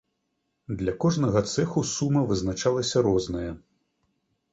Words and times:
Для 0.77 0.93
кожнага 1.03 1.43
цэху 1.53 1.83
сума 1.89 2.23
вызначалася 2.31 3.05
розная. 3.09 3.51